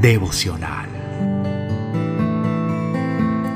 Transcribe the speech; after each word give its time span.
devocional. 0.00 0.88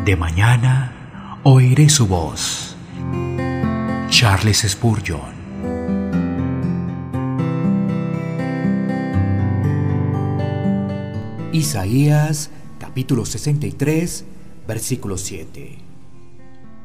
De 0.04 0.14
mañana 0.14 1.40
oiré 1.42 1.88
su 1.88 2.06
voz. 2.06 2.76
Charles 4.10 4.66
Spurgeon. 4.68 5.32
Isaías 11.52 12.50
capítulo 12.78 13.24
63, 13.24 14.26
versículo 14.68 15.16
7. 15.16 15.78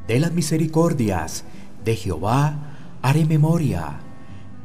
De 0.07 0.19
las 0.19 0.31
misericordias 0.31 1.43
de 1.83 1.97
Jehová 1.97 2.97
haré 3.01 3.25
memoria, 3.25 3.99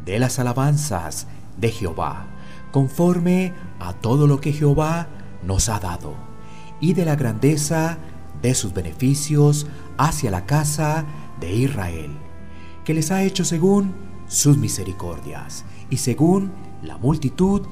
de 0.04 0.20
las 0.20 0.38
alabanzas 0.38 1.26
de 1.56 1.70
Jehová, 1.70 2.33
conforme 2.74 3.52
a 3.78 3.92
todo 3.92 4.26
lo 4.26 4.40
que 4.40 4.52
Jehová 4.52 5.06
nos 5.44 5.68
ha 5.68 5.78
dado, 5.78 6.16
y 6.80 6.94
de 6.94 7.04
la 7.04 7.14
grandeza 7.14 7.98
de 8.42 8.52
sus 8.56 8.74
beneficios 8.74 9.68
hacia 9.96 10.32
la 10.32 10.44
casa 10.44 11.04
de 11.38 11.54
Israel, 11.54 12.10
que 12.84 12.92
les 12.92 13.12
ha 13.12 13.22
hecho 13.22 13.44
según 13.44 13.94
sus 14.26 14.58
misericordias 14.58 15.64
y 15.88 15.98
según 15.98 16.50
la 16.82 16.98
multitud 16.98 17.62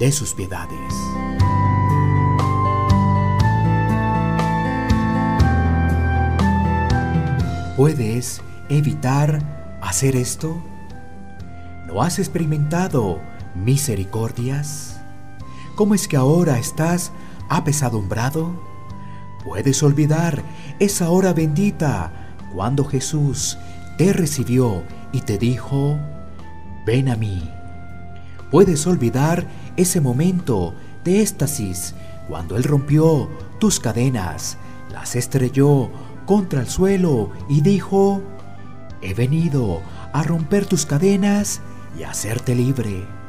de 0.00 0.10
sus 0.10 0.34
piedades. 0.34 0.94
¿Puedes 7.76 8.42
evitar 8.68 9.78
hacer 9.80 10.16
esto? 10.16 10.60
¿No 11.86 12.02
has 12.02 12.18
experimentado 12.18 13.29
misericordias? 13.54 15.00
¿Cómo 15.76 15.94
es 15.94 16.08
que 16.08 16.16
ahora 16.16 16.58
estás 16.58 17.12
apesadumbrado? 17.48 18.52
Puedes 19.44 19.82
olvidar 19.82 20.42
esa 20.78 21.10
hora 21.10 21.32
bendita 21.32 22.12
cuando 22.54 22.84
Jesús 22.84 23.56
te 23.96 24.12
recibió 24.12 24.82
y 25.12 25.22
te 25.22 25.38
dijo, 25.38 25.98
ven 26.86 27.08
a 27.08 27.16
mí. 27.16 27.50
Puedes 28.50 28.86
olvidar 28.86 29.46
ese 29.76 30.00
momento 30.00 30.74
de 31.04 31.22
éxtasis 31.22 31.94
cuando 32.28 32.56
Él 32.56 32.64
rompió 32.64 33.28
tus 33.58 33.80
cadenas, 33.80 34.58
las 34.92 35.16
estrelló 35.16 35.90
contra 36.26 36.60
el 36.60 36.68
suelo 36.68 37.30
y 37.48 37.60
dijo, 37.60 38.22
he 39.02 39.14
venido 39.14 39.82
a 40.12 40.22
romper 40.22 40.66
tus 40.66 40.86
cadenas 40.86 41.60
y 41.98 42.02
a 42.02 42.10
hacerte 42.10 42.54
libre. 42.54 43.19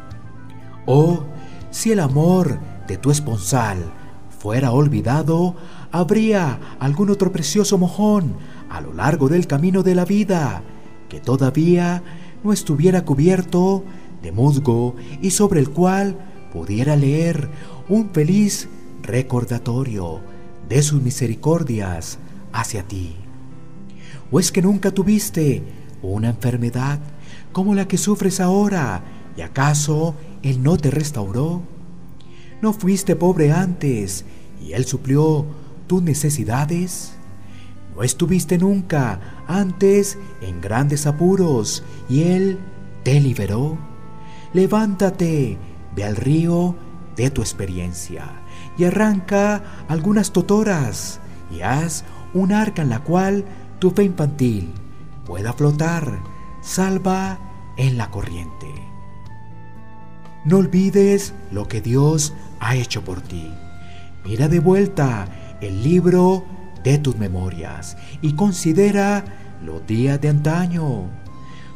Oh, 0.86 1.24
si 1.70 1.92
el 1.92 2.00
amor 2.00 2.60
de 2.88 2.98
tu 2.98 3.12
esponsal 3.12 3.92
fuera 4.30 4.72
olvidado, 4.72 5.56
habría 5.92 6.60
algún 6.80 7.10
otro 7.10 7.32
precioso 7.32 7.78
mojón 7.78 8.36
a 8.70 8.82
lo 8.82 8.94
largo 8.94 9.30
del 9.30 9.48
camino 9.48 9.84
de 9.84 9.96
la 9.96 10.06
vida 10.06 10.64
que 11.10 11.20
todavía 11.20 12.02
no 12.44 12.54
estuviera 12.54 13.06
cubierto 13.06 13.84
de 14.22 14.32
musgo 14.32 14.96
y 15.22 15.32
sobre 15.32 15.60
el 15.60 15.70
cual 15.70 16.18
pudiera 16.52 16.96
leer 16.96 17.50
un 17.90 18.10
feliz 18.12 18.70
recordatorio 19.04 20.22
de 20.68 20.82
sus 20.82 21.02
misericordias 21.02 22.18
hacia 22.54 22.84
ti? 22.84 23.16
¿O 24.32 24.40
es 24.40 24.52
que 24.52 24.62
nunca 24.62 24.92
tuviste 24.92 25.64
una 26.02 26.30
enfermedad 26.30 27.00
como 27.52 27.76
la 27.76 27.88
que 27.88 27.98
sufres 27.98 28.40
ahora 28.40 29.04
y 29.36 29.42
acaso 29.42 30.16
Él 30.44 30.64
no 30.64 30.78
te 30.78 30.92
restauró? 30.92 31.62
¿No 32.62 32.74
fuiste 32.74 33.16
pobre 33.16 33.52
antes 33.52 34.26
y 34.64 34.74
Él 34.74 34.86
suplió 34.86 35.46
tus 35.88 36.04
necesidades? 36.04 37.14
¿No 37.96 38.04
estuviste 38.04 38.58
nunca 38.58 39.44
antes 39.48 40.18
en 40.42 40.62
grandes 40.62 41.06
apuros 41.06 41.84
y 42.10 42.24
Él 42.24 42.60
te 43.04 43.20
liberó? 43.20 43.78
Levántate, 44.54 45.58
ve 45.96 46.04
al 46.04 46.16
río 46.16 46.76
de 47.16 47.30
tu 47.32 47.42
experiencia 47.42 48.42
y 48.78 48.86
arranca 48.86 49.64
algunas 49.88 50.32
totoras 50.32 51.20
y 51.52 51.62
haz 51.62 52.04
un 52.34 52.54
arca 52.54 52.82
en 52.82 52.90
la 52.90 53.04
cual 53.04 53.46
tu 53.80 53.92
fe 53.92 54.04
infantil 54.04 54.72
pueda 55.26 55.54
flotar, 55.54 56.20
salva 56.62 57.40
en 57.78 57.98
la 57.98 58.10
corriente. 58.10 58.91
No 60.44 60.58
olvides 60.58 61.34
lo 61.52 61.68
que 61.68 61.82
Dios 61.82 62.34
ha 62.60 62.76
hecho 62.76 63.04
por 63.04 63.22
ti. 63.22 63.52
Mira 64.26 64.48
de 64.48 64.60
vuelta 64.60 65.28
el 65.62 65.84
libro 65.84 66.46
de 66.84 66.98
tus 66.98 67.16
memorias 67.18 67.96
y 68.24 68.34
considera 68.34 69.24
los 69.64 69.86
días 69.86 70.20
de 70.20 70.30
antaño. 70.30 71.10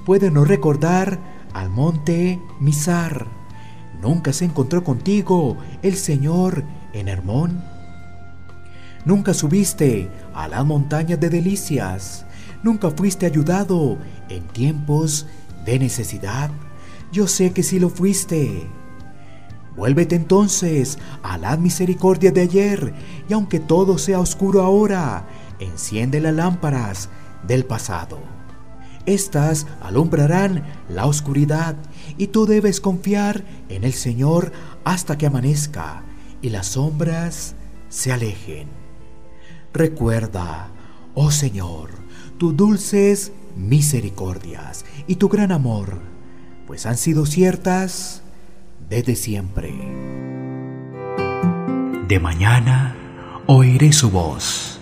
Puede 0.04 0.32
no 0.32 0.46
recordar 0.46 1.20
al 1.54 1.70
monte 1.70 2.40
Misar. 2.60 3.28
Nunca 4.02 4.34
se 4.34 4.46
encontró 4.46 4.84
contigo 4.84 5.58
el 5.84 5.96
Señor 5.96 6.64
en 6.94 7.08
Hermón. 7.08 7.64
Nunca 9.06 9.36
subiste 9.36 10.10
a 10.34 10.48
las 10.48 10.66
montañas 10.66 11.20
de 11.20 11.30
delicias. 11.30 12.26
Nunca 12.64 12.90
fuiste 12.90 13.28
ayudado 13.28 14.00
en 14.28 14.44
tiempos 14.48 15.28
de 15.66 15.78
necesidad. 15.78 16.50
Yo 17.16 17.30
sé 17.30 17.54
que 17.54 17.64
sí 17.64 17.80
lo 17.80 17.88
fuiste. 17.88 18.68
Vuélvete 19.78 20.18
entonces 20.18 21.00
a 21.24 21.38
la 21.38 21.56
misericordia 21.56 22.34
de 22.34 22.42
ayer, 22.42 22.94
y 23.30 23.34
aunque 23.34 23.62
todo 23.62 23.98
sea 23.98 24.20
oscuro 24.20 24.62
ahora, 24.62 25.26
enciende 25.62 26.20
las 26.20 26.34
lámparas 26.34 27.08
del 27.48 27.64
pasado. 27.64 28.20
Estas 29.06 29.66
alumbrarán 29.82 30.66
la 30.90 31.06
oscuridad, 31.06 31.78
y 32.18 32.28
tú 32.28 32.46
debes 32.46 32.82
confiar 32.82 33.46
en 33.70 33.86
el 33.86 33.94
Señor 33.94 34.52
hasta 34.84 35.18
que 35.18 35.28
amanezca 35.28 36.04
y 36.42 36.50
las 36.50 36.68
sombras 36.68 37.56
se 37.88 38.12
alejen. 38.12 38.68
Recuerda, 39.72 40.68
oh 41.14 41.32
Señor, 41.32 41.92
tus 42.38 42.58
dulces 42.58 43.32
misericordias 43.56 44.84
y 45.08 45.16
tu 45.16 45.30
gran 45.30 45.54
amor, 45.54 46.14
pues 46.68 46.86
han 46.86 46.98
sido 46.98 47.26
ciertas 47.26 48.22
desde 48.90 49.16
siempre. 49.16 49.74
De 52.08 52.20
mañana 52.20 52.96
oiré 53.48 53.92
su 53.94 54.10
voz 54.12 54.75